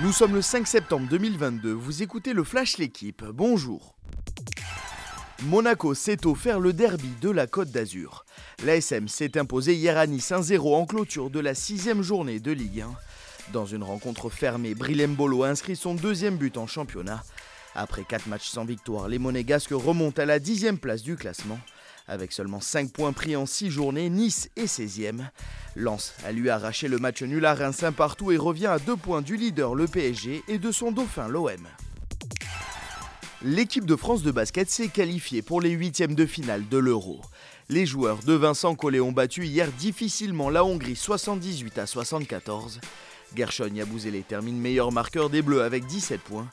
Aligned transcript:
Nous 0.00 0.12
sommes 0.12 0.34
le 0.34 0.42
5 0.42 0.64
septembre 0.64 1.08
2022, 1.10 1.72
vous 1.72 2.04
écoutez 2.04 2.32
le 2.32 2.44
Flash 2.44 2.78
L'équipe, 2.78 3.24
bonjour. 3.24 3.96
Monaco 5.42 5.92
s'est 5.92 6.24
offert 6.24 6.60
le 6.60 6.72
derby 6.72 7.10
de 7.20 7.30
la 7.30 7.48
Côte 7.48 7.72
d'Azur. 7.72 8.24
L'ASM 8.64 9.08
s'est 9.08 9.36
imposé 9.36 9.74
hier 9.74 9.98
à 9.98 10.06
Nice 10.06 10.30
1-0 10.30 10.76
en 10.76 10.86
clôture 10.86 11.30
de 11.30 11.40
la 11.40 11.52
sixième 11.52 12.02
journée 12.02 12.38
de 12.38 12.52
Ligue 12.52 12.82
1. 12.82 13.52
Dans 13.52 13.66
une 13.66 13.82
rencontre 13.82 14.30
fermée, 14.30 14.76
Brilembolo 14.76 15.42
a 15.42 15.48
inscrit 15.48 15.74
son 15.74 15.96
deuxième 15.96 16.36
but 16.36 16.58
en 16.58 16.68
championnat. 16.68 17.24
Après 17.74 18.04
4 18.04 18.28
matchs 18.28 18.50
sans 18.50 18.64
victoire, 18.64 19.08
les 19.08 19.18
Monégasques 19.18 19.72
remontent 19.72 20.22
à 20.22 20.26
la 20.26 20.38
dixième 20.38 20.78
place 20.78 21.02
du 21.02 21.16
classement. 21.16 21.58
Avec 22.08 22.32
seulement 22.32 22.60
5 22.60 22.90
points 22.90 23.12
pris 23.12 23.36
en 23.36 23.44
6 23.44 23.70
journées, 23.70 24.08
Nice 24.08 24.48
est 24.56 24.64
16e. 24.64 25.28
Lens 25.76 26.14
a 26.24 26.32
lui 26.32 26.48
arraché 26.48 26.88
le 26.88 26.98
match 26.98 27.22
nul 27.22 27.44
à 27.44 27.54
Reims 27.54 27.84
partout 27.94 28.32
et 28.32 28.38
revient 28.38 28.66
à 28.66 28.78
2 28.78 28.96
points 28.96 29.20
du 29.20 29.36
leader 29.36 29.74
le 29.74 29.86
PSG 29.86 30.42
et 30.48 30.58
de 30.58 30.72
son 30.72 30.90
dauphin 30.90 31.28
l'OM. 31.28 31.68
L'équipe 33.42 33.84
de 33.84 33.94
France 33.94 34.22
de 34.22 34.32
basket 34.32 34.70
s'est 34.70 34.88
qualifiée 34.88 35.42
pour 35.42 35.60
les 35.60 35.70
huitièmes 35.70 36.14
de 36.14 36.26
finale 36.26 36.66
de 36.68 36.78
l'Euro. 36.78 37.20
Les 37.68 37.84
joueurs 37.84 38.20
de 38.24 38.32
Vincent 38.32 38.74
Collet 38.74 39.00
ont 39.00 39.12
battu 39.12 39.44
hier 39.44 39.70
difficilement 39.70 40.48
la 40.48 40.64
Hongrie 40.64 40.96
78 40.96 41.78
à 41.78 41.86
74. 41.86 42.80
Gershon 43.36 43.70
Yabouzélé 43.74 44.22
termine 44.22 44.58
meilleur 44.58 44.90
marqueur 44.90 45.28
des 45.28 45.42
Bleus 45.42 45.62
avec 45.62 45.86
17 45.86 46.20
points. 46.22 46.48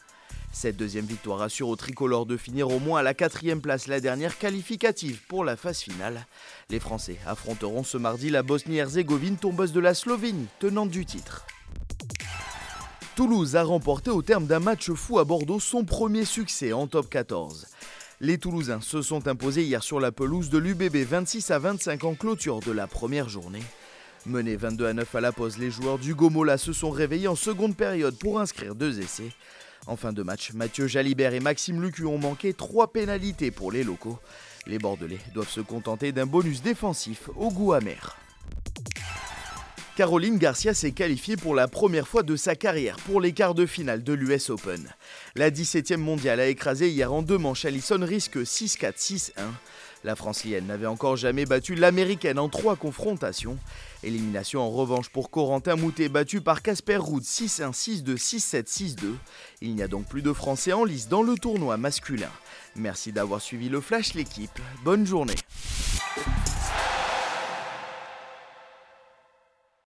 Cette 0.56 0.78
deuxième 0.78 1.06
victoire 1.06 1.42
assure 1.42 1.68
au 1.68 1.76
tricolore 1.76 2.26
de 2.26 2.38
finir 2.38 2.70
au 2.70 2.80
moins 2.80 3.02
à 3.02 3.04
la 3.04 3.14
quatrième 3.14 3.60
place, 3.60 3.88
la 3.88 4.00
dernière 4.00 4.38
qualificative 4.38 5.20
pour 5.28 5.44
la 5.44 5.58
phase 5.58 5.80
finale. 5.80 6.26
Les 6.70 6.80
Français 6.80 7.18
affronteront 7.28 7.84
ce 7.84 7.98
mardi 7.98 8.30
la 8.30 8.42
Bosnie-Herzégovine, 8.42 9.36
tombeuse 9.36 9.74
de 9.74 9.82
la 9.82 9.94
Slovénie, 9.94 10.48
tenante 10.60 10.90
du 10.90 11.06
titre. 11.06 11.46
Toulouse 13.18 13.58
a 13.58 13.64
remporté 13.64 14.12
au 14.12 14.22
terme 14.22 14.48
d'un 14.48 14.62
match 14.62 14.92
fou 14.92 15.20
à 15.20 15.26
Bordeaux 15.26 15.60
son 15.60 15.84
premier 15.84 16.24
succès 16.24 16.72
en 16.72 16.88
top 16.88 17.10
14. 17.10 17.68
Les 18.22 18.38
Toulousains 18.38 18.80
se 18.80 19.02
sont 19.02 19.28
imposés 19.28 19.64
hier 19.64 19.84
sur 19.84 20.00
la 20.00 20.14
pelouse 20.14 20.50
de 20.50 20.58
l'UBB 20.58 20.96
26 20.96 21.52
à 21.52 21.60
25 21.60 22.06
en 22.06 22.16
clôture 22.16 22.62
de 22.62 22.72
la 22.72 22.88
première 22.88 23.28
journée. 23.28 23.64
Menés 24.26 24.56
22 24.56 24.86
à 24.86 24.94
9 24.94 25.16
à 25.16 25.22
la 25.22 25.34
pause, 25.34 25.58
les 25.58 25.70
joueurs 25.70 26.00
du 26.00 26.16
Gomola 26.16 26.58
se 26.58 26.72
sont 26.72 26.92
réveillés 26.92 27.28
en 27.28 27.36
seconde 27.36 27.76
période 27.76 28.18
pour 28.18 28.40
inscrire 28.40 28.74
deux 28.74 29.02
essais. 29.02 29.34
En 29.88 29.96
fin 29.96 30.14
de 30.14 30.24
match, 30.24 30.54
Mathieu 30.54 30.88
Jalibert 30.88 31.34
et 31.34 31.40
Maxime 31.40 31.82
Lucu 31.82 32.06
ont 32.06 32.18
manqué 32.18 32.54
trois 32.54 32.92
pénalités 32.92 33.52
pour 33.52 33.72
les 33.72 33.84
locaux. 33.84 34.18
Les 34.66 34.80
Bordelais 34.80 35.20
doivent 35.34 35.50
se 35.50 35.62
contenter 35.62 36.12
d'un 36.12 36.26
bonus 36.26 36.64
défensif 36.64 37.30
au 37.36 37.52
goût 37.52 37.74
amer. 37.74 38.18
Caroline 39.96 40.38
Garcia 40.38 40.74
s'est 40.74 40.92
qualifiée 40.92 41.38
pour 41.38 41.56
la 41.56 41.70
première 41.70 42.06
fois 42.06 42.22
de 42.22 42.36
sa 42.36 42.54
carrière 42.56 42.98
pour 43.06 43.22
les 43.22 43.32
quarts 43.32 43.56
de 43.56 43.66
finale 43.66 44.04
de 44.04 44.12
l'US 44.12 44.50
Open. 44.50 44.94
La 45.36 45.50
17e 45.50 45.96
mondiale 45.96 46.42
a 46.42 46.48
écrasé 46.48 46.90
hier 46.90 47.14
en 47.14 47.22
deux 47.22 47.38
manches 47.38 47.64
Alison 47.64 48.00
Risque 48.02 48.36
6-4-6-1. 48.36 49.32
La 50.04 50.18
Francilienne 50.18 50.68
n'avait 50.68 50.86
encore 50.86 51.16
jamais 51.16 51.46
battu 51.46 51.76
l'Américaine 51.76 52.40
en 52.40 52.50
trois 52.50 52.76
confrontations. 52.76 53.58
Élimination 54.04 54.60
en 54.60 54.70
revanche 54.70 55.08
pour 55.08 55.30
Corentin 55.30 55.78
Moutet 55.78 56.10
battu 56.10 56.42
par 56.42 56.62
Casper 56.62 56.98
Ruud 56.98 57.24
6-1, 57.24 57.72
6-2, 57.72 58.18
6-7, 58.18 58.66
6-2. 58.66 58.96
Il 59.62 59.76
n'y 59.76 59.82
a 59.82 59.88
donc 59.88 60.08
plus 60.08 60.22
de 60.22 60.34
Français 60.34 60.74
en 60.74 60.84
lice 60.84 61.08
dans 61.08 61.24
le 61.24 61.36
tournoi 61.36 61.78
masculin. 61.78 62.30
Merci 62.76 63.14
d'avoir 63.14 63.40
suivi 63.42 63.70
le 63.70 63.80
Flash 63.80 64.14
l'équipe. 64.14 64.60
Bonne 64.84 65.08
journée. 65.08 65.36